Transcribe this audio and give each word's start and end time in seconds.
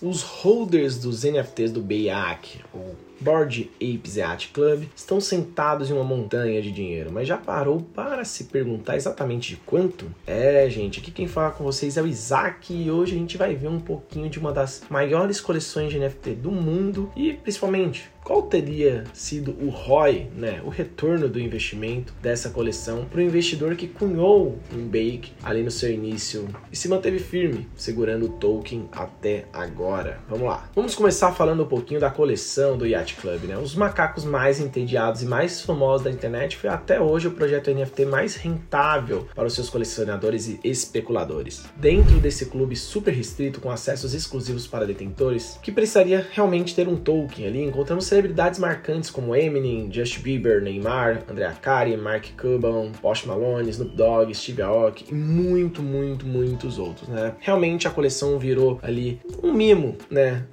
Os 0.00 0.22
holders 0.22 0.96
dos 0.96 1.24
NFTs 1.24 1.72
do 1.72 1.80
BEAC, 1.82 2.60
ou 2.72 2.94
Board 3.20 3.70
Apes 3.76 4.16
Yacht 4.16 4.48
Club, 4.48 4.84
estão 4.94 5.20
sentados 5.20 5.90
em 5.90 5.92
uma 5.92 6.04
montanha 6.04 6.60
de 6.62 6.70
dinheiro, 6.70 7.10
mas 7.12 7.26
já 7.26 7.36
parou 7.36 7.80
para 7.94 8.24
se 8.24 8.44
perguntar 8.44 8.96
exatamente 8.96 9.50
de 9.50 9.56
quanto? 9.56 10.06
É, 10.26 10.68
gente, 10.70 11.00
aqui 11.00 11.10
quem 11.10 11.26
fala 11.26 11.50
com 11.50 11.64
vocês 11.64 11.96
é 11.96 12.02
o 12.02 12.06
Isaac 12.06 12.72
e 12.72 12.90
hoje 12.90 13.14
a 13.14 13.18
gente 13.18 13.36
vai 13.36 13.54
ver 13.54 13.68
um 13.68 13.80
pouquinho 13.80 14.28
de 14.28 14.38
uma 14.38 14.52
das 14.52 14.82
maiores 14.88 15.40
coleções 15.40 15.90
de 15.90 15.98
NFT 15.98 16.34
do 16.34 16.50
mundo 16.50 17.10
e 17.16 17.32
principalmente 17.32 18.10
qual 18.28 18.42
teria 18.42 19.04
sido 19.14 19.56
o 19.58 19.70
ROI, 19.70 20.28
né, 20.36 20.60
o 20.62 20.68
retorno 20.68 21.30
do 21.30 21.40
investimento 21.40 22.12
dessa 22.20 22.50
coleção 22.50 23.06
para 23.06 23.20
o 23.20 23.22
investidor 23.22 23.74
que 23.74 23.86
cunhou 23.86 24.58
um 24.70 24.84
Bake 24.84 25.32
ali 25.42 25.62
no 25.62 25.70
seu 25.70 25.90
início 25.90 26.46
e 26.70 26.76
se 26.76 26.90
manteve 26.90 27.18
firme, 27.18 27.66
segurando 27.74 28.26
o 28.26 28.28
token 28.28 28.86
até 28.92 29.46
agora. 29.50 30.20
Vamos 30.28 30.46
lá. 30.46 30.68
Vamos 30.74 30.94
começar 30.94 31.32
falando 31.32 31.62
um 31.62 31.66
pouquinho 31.66 32.00
da 32.00 32.10
coleção 32.10 32.76
do 32.76 32.86
Yacht 32.86 33.07
Club, 33.14 33.44
né? 33.44 33.56
Os 33.56 33.74
macacos 33.74 34.24
mais 34.24 34.60
entediados 34.60 35.22
e 35.22 35.26
mais 35.26 35.60
famosos 35.60 36.04
da 36.04 36.10
internet 36.10 36.56
foi 36.56 36.70
até 36.70 37.00
hoje 37.00 37.28
o 37.28 37.32
projeto 37.32 37.70
NFT 37.70 38.04
mais 38.06 38.36
rentável 38.36 39.26
para 39.34 39.46
os 39.46 39.54
seus 39.54 39.68
colecionadores 39.70 40.48
e 40.48 40.60
especuladores. 40.64 41.64
Dentro 41.76 42.18
desse 42.18 42.46
clube 42.46 42.76
super 42.76 43.12
restrito 43.12 43.60
com 43.60 43.70
acessos 43.70 44.14
exclusivos 44.14 44.66
para 44.66 44.86
detentores, 44.86 45.58
que 45.62 45.72
precisaria 45.72 46.26
realmente 46.32 46.74
ter 46.74 46.88
um 46.88 46.96
token 46.96 47.46
ali, 47.46 47.62
encontramos 47.62 48.06
celebridades 48.06 48.58
marcantes 48.58 49.10
como 49.10 49.34
Eminem, 49.34 49.88
Justin 49.92 50.20
Bieber, 50.20 50.62
Neymar, 50.62 51.24
Andrea 51.28 51.52
Cari, 51.52 51.96
Mark 51.96 52.26
Cuban, 52.40 52.92
Post 53.00 53.26
Malone, 53.26 53.70
Snoop 53.70 53.96
Dogg, 53.96 54.34
Steve 54.34 54.62
Aoki 54.62 55.06
e 55.10 55.14
muito, 55.14 55.82
muito, 55.82 56.26
muitos 56.26 56.78
outros, 56.78 57.08
né? 57.08 57.34
Realmente 57.40 57.86
a 57.86 57.90
coleção 57.90 58.38
virou 58.38 58.78
ali 58.82 59.20
um 59.42 59.52
mimo, 59.52 59.96
né? 60.10 60.44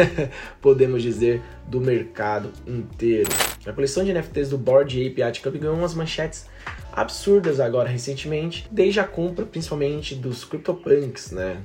Podemos 0.60 1.02
dizer 1.02 1.42
do 1.70 1.80
mercado 1.80 2.52
inteiro. 2.66 3.30
A 3.64 3.72
coleção 3.72 4.04
de 4.04 4.12
NFTs 4.12 4.50
do 4.50 4.58
Board 4.58 5.06
Ape 5.06 5.20
Yacht 5.20 5.40
Club 5.40 5.56
ganhou 5.58 5.76
umas 5.76 5.94
manchetes 5.94 6.46
absurdas 6.92 7.60
agora 7.60 7.88
recentemente, 7.88 8.66
desde 8.70 8.98
a 8.98 9.04
compra 9.04 9.46
principalmente 9.46 10.16
dos 10.16 10.44
CryptoPunks, 10.44 11.30
né? 11.30 11.62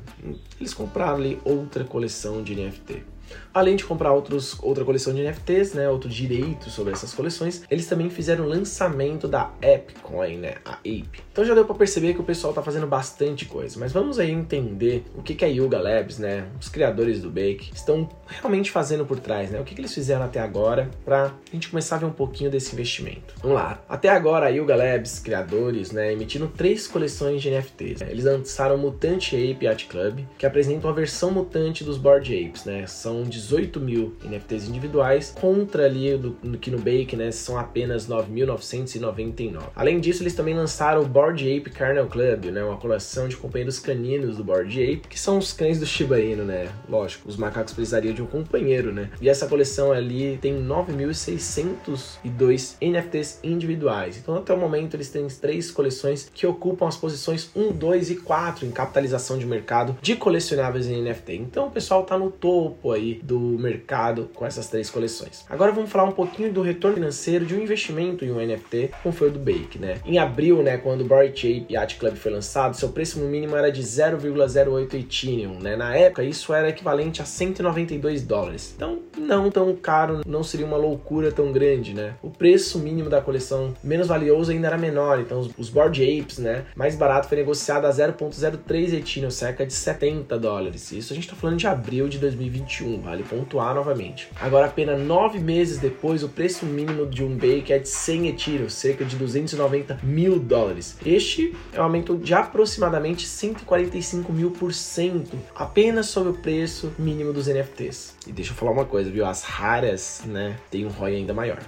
Eles 0.59 0.73
compraram 0.73 1.15
ali 1.15 1.41
outra 1.43 1.83
coleção 1.83 2.43
de 2.43 2.55
NFT. 2.55 3.14
Além 3.53 3.75
de 3.75 3.85
comprar 3.85 4.11
outros, 4.11 4.57
outra 4.61 4.83
coleção 4.83 5.13
de 5.13 5.21
NFTs, 5.21 5.73
né, 5.73 5.89
outros 5.89 6.13
direitos 6.13 6.73
sobre 6.73 6.91
essas 6.91 7.13
coleções, 7.13 7.63
eles 7.71 7.87
também 7.87 8.09
fizeram 8.09 8.45
o 8.45 8.47
lançamento 8.47 9.27
da 9.27 9.43
ApeCoin, 9.61 10.37
né, 10.37 10.55
a 10.65 10.73
Ape. 10.73 11.23
Então 11.31 11.45
já 11.45 11.53
deu 11.53 11.63
para 11.63 11.75
perceber 11.75 12.13
que 12.13 12.19
o 12.19 12.23
pessoal 12.23 12.53
tá 12.53 12.61
fazendo 12.61 12.85
bastante 12.85 13.45
coisa, 13.45 13.79
mas 13.79 13.93
vamos 13.93 14.19
aí 14.19 14.29
entender 14.29 15.05
o 15.15 15.21
que, 15.21 15.35
que 15.35 15.45
a 15.45 15.47
Yuga 15.47 15.79
Labs, 15.79 16.17
né, 16.17 16.47
os 16.59 16.67
criadores 16.67 17.21
do 17.21 17.29
Bake, 17.29 17.71
estão 17.73 18.09
realmente 18.27 18.71
fazendo 18.71 19.05
por 19.05 19.19
trás, 19.19 19.49
né, 19.49 19.59
o 19.59 19.63
que, 19.63 19.73
que 19.73 19.79
eles 19.79 19.93
fizeram 19.93 20.25
até 20.25 20.41
agora 20.41 20.89
para 21.05 21.27
a 21.27 21.31
gente 21.53 21.69
começar 21.69 21.95
a 21.95 21.99
ver 21.99 22.05
um 22.07 22.11
pouquinho 22.11 22.51
desse 22.51 22.73
investimento. 22.73 23.35
Vamos 23.41 23.55
lá. 23.55 23.81
Até 23.87 24.09
agora 24.09 24.47
a 24.47 24.49
Yuga 24.49 24.75
Labs, 24.75 25.19
criadores, 25.19 25.91
né, 25.91 26.11
emitiram 26.11 26.47
três 26.47 26.87
coleções 26.87 27.41
de 27.41 27.49
NFTs. 27.49 28.01
Eles 28.01 28.25
lançaram 28.25 28.75
o 28.75 28.77
Mutante 28.77 29.35
Ape 29.35 29.65
Yacht 29.65 29.85
Club, 29.87 30.19
que 30.37 30.45
apresenta 30.45 30.87
uma 30.87 30.93
versão 30.93 31.31
mutante 31.31 31.85
dos 31.85 31.97
Board 31.97 32.33
Apes, 32.35 32.65
né, 32.65 32.85
são 32.85 33.14
18 33.23 33.79
mil 33.79 34.15
NFTs 34.23 34.67
individuais, 34.67 35.33
contra 35.39 35.85
ali 35.85 36.17
do, 36.17 36.35
no 36.43 36.57
Bake, 36.79 37.15
né, 37.15 37.31
são 37.31 37.57
apenas 37.57 38.07
9.999. 38.07 39.63
Além 39.75 39.99
disso, 39.99 40.23
eles 40.23 40.33
também 40.33 40.55
lançaram 40.55 41.01
o 41.01 41.05
Board 41.05 41.43
Ape 41.43 41.69
Carnal 41.69 42.07
Club, 42.07 42.45
né, 42.45 42.63
uma 42.63 42.77
coleção 42.77 43.27
de 43.27 43.37
companheiros 43.37 43.77
caninos 43.79 44.37
do 44.37 44.43
Board 44.43 44.81
Ape, 44.81 45.07
que 45.09 45.19
são 45.19 45.37
os 45.37 45.53
cães 45.53 45.79
do 45.79 45.85
Shiba 45.85 46.19
Inu, 46.19 46.43
né, 46.43 46.69
lógico, 46.89 47.29
os 47.29 47.37
macacos 47.37 47.73
precisariam 47.73 48.13
de 48.13 48.21
um 48.21 48.27
companheiro, 48.27 48.91
né, 48.91 49.09
e 49.21 49.29
essa 49.29 49.47
coleção 49.47 49.91
ali 49.91 50.37
tem 50.41 50.59
9.602 50.61 52.75
NFTs 52.81 53.39
individuais. 53.43 54.17
Então, 54.17 54.35
até 54.35 54.53
o 54.53 54.57
momento, 54.57 54.95
eles 54.95 55.09
têm 55.09 55.27
três 55.27 55.69
coleções 55.71 56.29
que 56.33 56.47
ocupam 56.47 56.87
as 56.87 56.97
posições 56.97 57.49
1, 57.55 57.71
2 57.73 58.11
e 58.11 58.15
4 58.17 58.65
em 58.65 58.71
capitalização 58.71 59.37
de 59.37 59.45
mercado 59.45 59.97
de 60.01 60.15
colecionáveis 60.15 60.87
em 60.87 61.01
NFT. 61.01 61.35
Então, 61.35 61.67
o 61.67 61.71
pessoal 61.71 62.03
tá 62.03 62.17
no 62.17 62.31
topo 62.31 62.91
aí 62.91 63.04
do 63.13 63.39
mercado 63.39 64.29
com 64.33 64.45
essas 64.45 64.67
três 64.67 64.89
coleções. 64.89 65.45
Agora 65.49 65.71
vamos 65.71 65.91
falar 65.91 66.05
um 66.05 66.11
pouquinho 66.11 66.51
do 66.51 66.61
retorno 66.61 66.95
financeiro 66.95 67.45
de 67.45 67.55
um 67.55 67.61
investimento 67.61 68.25
em 68.25 68.31
um 68.31 68.45
NFT, 68.45 68.91
como 69.01 69.13
foi 69.13 69.29
o 69.29 69.31
do 69.31 69.39
Bake, 69.39 69.79
né? 69.79 69.99
Em 70.05 70.17
abril, 70.17 70.61
né, 70.61 70.77
quando 70.77 71.01
o 71.01 71.05
Bored 71.05 71.31
Ape 71.31 71.73
Yacht 71.73 71.97
Club 71.97 72.15
foi 72.15 72.31
lançado, 72.31 72.75
seu 72.75 72.89
preço 72.89 73.19
mínimo 73.19 73.55
era 73.55 73.71
de 73.71 73.81
0,08 73.81 74.93
Ethereum, 74.93 75.59
né? 75.59 75.75
Na 75.75 75.95
época, 75.95 76.23
isso 76.23 76.53
era 76.53 76.69
equivalente 76.69 77.21
a 77.21 77.25
192 77.25 78.23
dólares. 78.23 78.73
Então, 78.75 78.99
não 79.17 79.49
tão 79.49 79.75
caro, 79.75 80.21
não 80.25 80.43
seria 80.43 80.65
uma 80.65 80.77
loucura 80.77 81.31
tão 81.31 81.51
grande, 81.51 81.93
né? 81.93 82.15
O 82.21 82.29
preço 82.29 82.79
mínimo 82.79 83.09
da 83.09 83.21
coleção 83.21 83.73
menos 83.83 84.07
valioso 84.07 84.51
ainda 84.51 84.67
era 84.67 84.77
menor, 84.77 85.19
então 85.19 85.47
os, 85.57 85.69
Bored 85.69 86.01
Apes, 86.01 86.37
né, 86.37 86.65
mais 86.75 86.95
barato 86.95 87.27
foi 87.27 87.37
negociado 87.37 87.85
a 87.85 87.89
0,03 87.89 88.93
Ethereum, 88.93 89.29
cerca 89.29 89.65
de 89.65 89.73
70 89.73 90.37
dólares. 90.39 90.91
Isso 90.91 91.11
a 91.11 91.15
gente 91.15 91.27
tá 91.27 91.35
falando 91.35 91.57
de 91.57 91.67
abril 91.67 92.07
de 92.07 92.17
2021, 92.17 92.94
vale 92.99 93.23
pontuar 93.23 93.73
novamente. 93.73 94.27
Agora, 94.39 94.67
apenas 94.67 94.99
nove 94.99 95.39
meses 95.39 95.77
depois, 95.77 96.23
o 96.23 96.29
preço 96.29 96.65
mínimo 96.65 97.05
de 97.05 97.23
um 97.23 97.35
bake 97.35 97.71
é 97.71 97.79
de 97.79 97.87
100 97.87 98.27
Ethereum, 98.29 98.69
cerca 98.69 99.05
de 99.05 99.15
290 99.15 99.99
mil 100.03 100.39
dólares. 100.39 100.97
Este 101.05 101.55
é 101.73 101.79
um 101.79 101.83
aumento 101.83 102.17
de 102.17 102.33
aproximadamente 102.33 103.25
145 103.27 104.31
mil 104.31 104.51
por 104.51 104.73
cento, 104.73 105.37
apenas 105.55 106.07
sobre 106.07 106.31
o 106.31 106.33
preço 106.33 106.93
mínimo 106.97 107.33
dos 107.33 107.47
NFTs. 107.47 108.15
E 108.27 108.31
deixa 108.31 108.51
eu 108.51 108.55
falar 108.55 108.71
uma 108.71 108.85
coisa, 108.85 109.09
viu? 109.09 109.25
As 109.25 109.43
raras, 109.43 110.21
né, 110.25 110.57
tem 110.71 110.85
um 110.85 110.89
ROI 110.89 111.15
ainda 111.15 111.33
maior. 111.33 111.59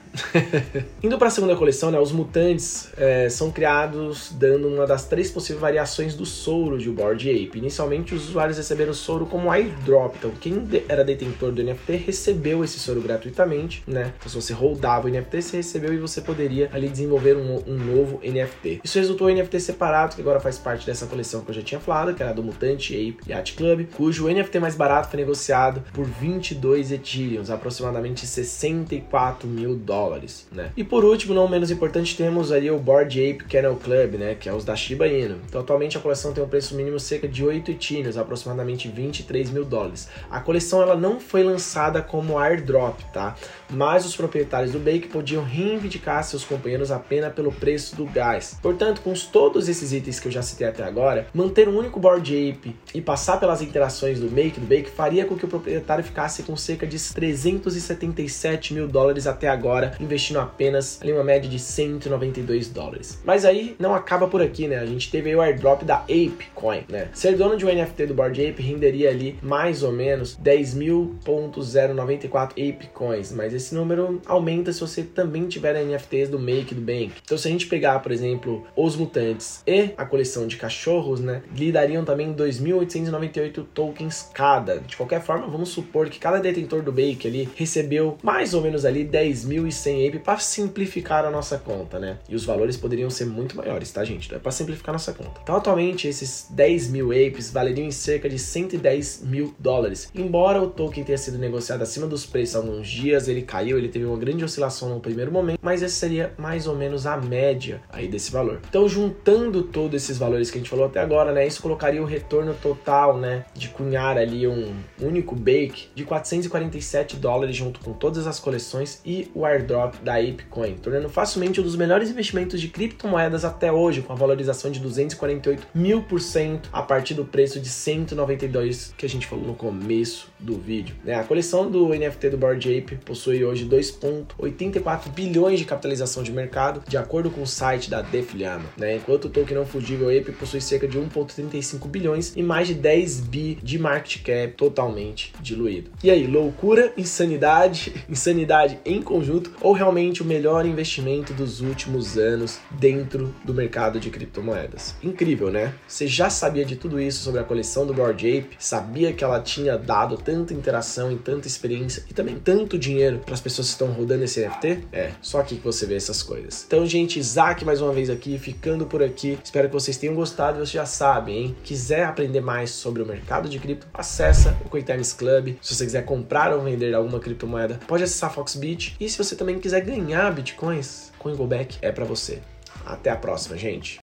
Indo 1.03 1.17
para 1.17 1.27
a 1.27 1.31
segunda 1.31 1.55
coleção, 1.55 1.91
né, 1.91 1.99
os 1.99 2.11
mutantes 2.11 2.89
é, 2.97 3.29
são 3.29 3.51
criados 3.51 4.31
dando 4.33 4.67
uma 4.67 4.87
das 4.87 5.05
três 5.05 5.29
possíveis 5.29 5.61
variações 5.61 6.15
do 6.15 6.25
soro 6.25 6.77
de 6.77 6.89
Board 6.89 7.29
Ape. 7.29 7.57
Inicialmente, 7.57 8.15
os 8.15 8.29
usuários 8.29 8.57
receberam 8.57 8.91
o 8.91 8.95
soro 8.95 9.25
como 9.25 9.51
airdrop, 9.51 10.15
então 10.15 10.31
quem 10.39 10.67
era 10.87 11.03
detentor 11.17 11.51
do 11.51 11.63
NFT 11.63 11.95
recebeu 11.95 12.63
esse 12.63 12.79
soro 12.79 13.01
gratuitamente, 13.01 13.83
né? 13.87 14.13
Então, 14.17 14.29
se 14.29 14.35
você 14.35 14.53
rodava 14.53 15.07
o 15.07 15.09
NFT, 15.09 15.41
você 15.41 15.57
recebeu 15.57 15.93
e 15.93 15.97
você 15.97 16.21
poderia 16.21 16.69
ali 16.71 16.87
desenvolver 16.87 17.35
um, 17.35 17.63
um 17.67 17.75
novo 17.75 18.19
NFT. 18.23 18.81
Isso 18.83 18.99
resultou 18.99 19.29
em 19.29 19.35
NFT 19.35 19.59
separado, 19.59 20.15
que 20.15 20.21
agora 20.21 20.39
faz 20.39 20.57
parte 20.57 20.85
dessa 20.85 21.07
coleção 21.07 21.41
que 21.41 21.49
eu 21.49 21.55
já 21.55 21.61
tinha 21.61 21.79
falado, 21.79 22.13
que 22.13 22.21
era 22.21 22.33
do 22.33 22.43
Mutante 22.43 22.93
Ape 22.93 23.31
Yacht 23.31 23.53
Club, 23.53 23.87
cujo 23.95 24.27
NFT 24.27 24.59
mais 24.59 24.75
barato 24.75 25.09
foi 25.09 25.19
negociado 25.19 25.83
por 25.93 26.05
22 26.05 26.91
Ethereum, 26.91 27.43
aproximadamente 27.49 28.25
64 28.25 29.47
mil 29.47 29.75
dólares, 29.75 30.47
né? 30.51 30.71
E 30.75 30.83
por 30.83 31.03
último, 31.03 31.33
não 31.33 31.47
menos 31.47 31.71
importante, 31.71 32.15
temos 32.15 32.51
ali 32.51 32.69
o 32.69 32.77
Board 32.77 33.19
Ape 33.19 33.45
Kennel 33.45 33.75
Club, 33.75 34.15
né? 34.15 34.35
Que 34.35 34.49
é 34.49 34.53
os 34.53 34.63
da 34.63 34.75
Shiba 34.75 35.07
Inu. 35.07 35.37
Então, 35.47 35.61
atualmente 35.61 35.97
a 35.97 36.01
coleção 36.01 36.33
tem 36.33 36.43
um 36.43 36.47
preço 36.47 36.75
mínimo 36.75 36.99
cerca 36.99 37.27
de 37.27 37.43
8 37.43 37.71
Ethereum, 37.71 38.19
aproximadamente 38.19 38.87
23 38.87 39.49
mil 39.49 39.65
dólares. 39.65 40.09
A 40.29 40.39
coleção 40.39 40.81
ela 40.81 40.95
não 40.95 41.06
foi 41.19 41.43
lançada 41.43 42.01
como 42.01 42.37
airdrop, 42.37 42.99
tá? 43.13 43.35
Mas 43.69 44.05
os 44.05 44.15
proprietários 44.15 44.71
do 44.71 44.79
Bake 44.79 45.07
podiam 45.07 45.43
reivindicar 45.43 46.23
seus 46.23 46.43
companheiros 46.43 46.91
apenas 46.91 47.33
pelo 47.33 47.51
preço 47.51 47.95
do 47.95 48.05
gás. 48.05 48.57
Portanto, 48.61 49.01
com 49.01 49.13
todos 49.13 49.67
esses 49.67 49.93
itens 49.93 50.19
que 50.19 50.27
eu 50.27 50.31
já 50.31 50.41
citei 50.41 50.67
até 50.67 50.83
agora, 50.83 51.27
manter 51.33 51.67
um 51.67 51.77
único 51.77 51.99
board 51.99 52.33
ape 52.33 52.75
e 52.93 53.01
passar 53.01 53.39
pelas 53.39 53.61
interações 53.61 54.19
do 54.19 54.29
Make 54.29 54.59
do 54.59 54.67
Bake 54.67 54.89
faria 54.89 55.25
com 55.25 55.35
que 55.35 55.45
o 55.45 55.47
proprietário 55.47 56.03
ficasse 56.03 56.43
com 56.43 56.55
cerca 56.55 56.85
de 56.85 56.97
377 56.97 58.73
mil 58.73 58.87
dólares 58.87 59.27
até 59.27 59.47
agora, 59.47 59.95
investindo 59.99 60.39
apenas 60.39 60.99
ali 61.01 61.11
uma 61.11 61.23
média 61.23 61.49
de 61.49 61.59
192 61.59 62.69
dólares. 62.69 63.19
Mas 63.25 63.45
aí 63.45 63.75
não 63.79 63.93
acaba 63.93 64.27
por 64.27 64.41
aqui, 64.41 64.67
né? 64.67 64.79
A 64.79 64.85
gente 64.85 65.09
teve 65.11 65.29
aí 65.29 65.35
o 65.35 65.41
airdrop 65.41 65.83
da 65.83 65.97
Ape 65.97 66.47
Coin, 66.53 66.83
né? 66.89 67.09
Ser 67.13 67.35
dono 67.35 67.57
de 67.57 67.65
um 67.65 67.73
NFT 67.73 68.07
do 68.07 68.13
board 68.13 68.45
ape 68.45 68.61
renderia 68.61 69.09
ali 69.09 69.37
mais 69.41 69.83
ou 69.83 69.91
menos 69.91 70.35
10 70.35 70.73
mil 70.73 70.96
0.094 71.25 72.51
Ape 72.51 72.87
Coins, 72.93 73.31
mas 73.31 73.53
esse 73.53 73.73
número 73.73 74.21
aumenta 74.25 74.71
se 74.71 74.81
você 74.81 75.03
também 75.03 75.47
tiver 75.47 75.83
NFTs 75.83 76.29
do 76.29 76.39
Make 76.39 76.73
do 76.73 76.81
Bank. 76.81 77.13
Então, 77.23 77.37
se 77.37 77.47
a 77.47 77.51
gente 77.51 77.67
pegar, 77.67 77.99
por 77.99 78.11
exemplo, 78.11 78.65
os 78.75 78.95
mutantes 78.95 79.61
e 79.65 79.91
a 79.97 80.05
coleção 80.05 80.47
de 80.47 80.57
cachorros, 80.57 81.19
né, 81.19 81.41
lhe 81.55 81.71
dariam 81.71 82.03
também 82.03 82.33
2.898 82.33 83.65
tokens 83.73 84.29
cada. 84.33 84.79
De 84.79 84.95
qualquer 84.95 85.21
forma, 85.21 85.47
vamos 85.47 85.69
supor 85.69 86.09
que 86.09 86.19
cada 86.19 86.39
detentor 86.39 86.81
do 86.81 86.91
Bake 86.91 87.27
ali 87.27 87.49
recebeu 87.55 88.17
mais 88.23 88.53
ou 88.53 88.61
menos 88.61 88.85
ali 88.85 89.05
10.100 89.05 90.07
ape 90.07 90.19
para 90.19 90.39
simplificar 90.39 91.25
a 91.25 91.31
nossa 91.31 91.57
conta, 91.57 91.99
né? 91.99 92.17
E 92.27 92.35
os 92.35 92.45
valores 92.45 92.77
poderiam 92.77 93.09
ser 93.09 93.25
muito 93.25 93.55
maiores, 93.55 93.91
tá, 93.91 94.03
gente? 94.03 94.25
Então 94.25 94.37
é 94.37 94.41
para 94.41 94.51
simplificar 94.51 94.89
a 94.89 94.97
nossa 94.97 95.13
conta. 95.13 95.39
Então, 95.43 95.55
atualmente, 95.55 96.07
esses 96.07 96.47
10 96.49 96.89
mil 96.89 97.11
apes 97.11 97.51
valeriam 97.51 97.87
em 97.87 97.91
cerca 97.91 98.29
de 98.29 98.39
110 98.39 99.23
mil 99.23 99.53
dólares. 99.59 100.09
Embora 100.13 100.61
o 100.61 100.69
token 100.69 100.86
tenha 100.89 101.17
sido 101.17 101.37
negociado 101.37 101.81
acima 101.81 102.07
dos 102.07 102.25
preços 102.25 102.55
há 102.55 102.59
alguns 102.59 102.87
dias, 102.87 103.27
ele 103.27 103.41
caiu, 103.41 103.77
ele 103.77 103.87
teve 103.87 104.05
uma 104.05 104.17
grande 104.17 104.43
oscilação 104.43 104.89
no 104.89 104.99
primeiro 104.99 105.31
momento, 105.31 105.59
mas 105.61 105.81
esse 105.81 105.95
seria 105.95 106.33
mais 106.37 106.67
ou 106.67 106.75
menos 106.75 107.05
a 107.05 107.17
média 107.17 107.81
aí 107.89 108.07
desse 108.07 108.31
valor. 108.31 108.61
Então, 108.69 108.87
juntando 108.87 109.63
todos 109.63 110.03
esses 110.03 110.17
valores 110.17 110.49
que 110.49 110.57
a 110.57 110.61
gente 110.61 110.69
falou 110.69 110.85
até 110.85 110.99
agora, 110.99 111.31
né, 111.31 111.45
isso 111.45 111.61
colocaria 111.61 112.01
o 112.01 112.05
retorno 112.05 112.53
total, 112.53 113.17
né, 113.17 113.45
de 113.53 113.69
cunhar 113.69 114.17
ali 114.17 114.47
um 114.47 114.73
único 115.01 115.35
bake 115.35 115.87
de 115.93 116.03
447 116.03 117.15
dólares 117.17 117.55
junto 117.55 117.79
com 117.79 117.93
todas 117.93 118.27
as 118.27 118.39
coleções 118.39 119.01
e 119.05 119.29
o 119.33 119.45
airdrop 119.45 119.95
da 120.03 120.15
ApeCoin, 120.15 120.75
tornando 120.75 121.09
facilmente 121.09 121.59
um 121.59 121.63
dos 121.63 121.75
melhores 121.75 122.09
investimentos 122.09 122.59
de 122.59 122.67
criptomoedas 122.67 123.43
até 123.43 123.71
hoje, 123.71 124.01
com 124.01 124.13
a 124.13 124.15
valorização 124.15 124.71
de 124.71 124.79
248 124.79 125.67
mil 125.73 126.03
por 126.03 126.21
cento 126.21 126.69
a 126.71 126.81
partir 126.81 127.13
do 127.13 127.25
preço 127.25 127.59
de 127.59 127.69
192 127.69 128.93
que 128.97 129.05
a 129.05 129.09
gente 129.09 129.27
falou 129.27 129.45
no 129.45 129.55
começo 129.55 130.29
do 130.39 130.57
vídeo. 130.57 130.76
Né? 131.03 131.15
A 131.15 131.23
coleção 131.23 131.69
do 131.69 131.89
NFT 131.89 132.29
do 132.31 132.37
Bored 132.37 132.77
Ape 132.77 132.95
possui 132.97 133.43
hoje 133.43 133.65
2,84 133.65 135.09
bilhões 135.09 135.59
de 135.59 135.65
capitalização 135.65 136.23
de 136.23 136.31
mercado, 136.31 136.83
de 136.87 136.97
acordo 136.97 137.29
com 137.29 137.41
o 137.41 137.47
site 137.47 137.89
da 137.89 138.01
Deflama. 138.01 138.65
Né? 138.77 138.95
Enquanto 138.95 139.25
o 139.25 139.29
token 139.29 139.57
não 139.57 139.65
fugível 139.65 140.09
Ape 140.09 140.31
possui 140.31 140.61
cerca 140.61 140.87
de 140.87 140.97
1,35 140.97 141.87
bilhões 141.87 142.33
e 142.35 142.43
mais 142.43 142.67
de 142.67 142.73
10 142.73 143.21
bi 143.21 143.57
de 143.61 143.79
market 143.79 144.23
cap 144.23 144.53
totalmente 144.53 145.33
diluído. 145.41 145.91
E 146.03 146.09
aí, 146.09 146.27
loucura, 146.27 146.93
insanidade, 146.97 147.93
insanidade 148.09 148.79
em 148.85 149.01
conjunto 149.01 149.51
ou 149.61 149.73
realmente 149.73 150.21
o 150.21 150.25
melhor 150.25 150.65
investimento 150.65 151.33
dos 151.33 151.61
últimos 151.61 152.17
anos 152.17 152.59
dentro 152.71 153.33
do 153.43 153.53
mercado 153.53 153.99
de 153.99 154.09
criptomoedas? 154.09 154.95
Incrível, 155.03 155.51
né? 155.51 155.73
Você 155.87 156.07
já 156.07 156.29
sabia 156.29 156.65
de 156.65 156.75
tudo 156.75 156.99
isso 156.99 157.23
sobre 157.23 157.39
a 157.39 157.43
coleção 157.43 157.85
do 157.85 157.93
Bored 157.93 158.39
Ape? 158.39 158.55
Sabia 158.59 159.13
que 159.13 159.23
ela 159.23 159.39
tinha 159.39 159.77
dado 159.77 160.17
tanta 160.17 160.53
interação 160.57 161.11
e 161.11 161.15
tanta 161.15 161.47
experiência 161.47 162.03
e 162.09 162.13
também 162.13 162.37
tanto 162.37 162.77
dinheiro 162.77 163.19
para 163.19 163.33
as 163.33 163.41
pessoas 163.41 163.67
que 163.67 163.73
estão 163.73 163.87
rodando 163.91 164.23
esse 164.23 164.45
NFT? 164.45 164.79
É, 164.91 165.11
só 165.21 165.39
aqui 165.39 165.57
que 165.57 165.63
você 165.63 165.85
vê 165.85 165.95
essas 165.95 166.21
coisas. 166.21 166.65
Então, 166.67 166.85
gente, 166.85 167.19
Isaac 167.19 167.63
mais 167.65 167.81
uma 167.81 167.91
vez 167.91 168.09
aqui, 168.09 168.37
ficando 168.37 168.85
por 168.85 169.01
aqui. 169.01 169.37
Espero 169.43 169.67
que 169.67 169.73
vocês 169.73 169.97
tenham 169.97 170.15
gostado 170.15 170.57
vocês 170.67 170.71
já 170.71 170.85
sabem, 170.85 171.37
hein? 171.37 171.55
Quiser 171.63 172.03
aprender 172.03 172.41
mais 172.41 172.71
sobre 172.71 173.01
o 173.01 173.05
mercado 173.05 173.47
de 173.47 173.57
cripto, 173.59 173.87
acessa 173.93 174.57
o 174.65 174.69
CoinTimes 174.69 175.13
Club. 175.13 175.55
Se 175.61 175.75
você 175.75 175.85
quiser 175.85 176.05
comprar 176.05 176.53
ou 176.53 176.61
vender 176.61 176.93
alguma 176.93 177.19
criptomoeda, 177.19 177.79
pode 177.87 178.03
acessar 178.03 178.33
Foxbit. 178.33 178.95
E 178.99 179.09
se 179.09 179.17
você 179.17 179.35
também 179.35 179.59
quiser 179.59 179.81
ganhar 179.81 180.31
bitcoins, 180.31 181.11
CoinGoback 181.17 181.77
é 181.81 181.91
para 181.91 182.05
você. 182.05 182.41
Até 182.85 183.09
a 183.09 183.15
próxima, 183.15 183.57
gente. 183.57 183.95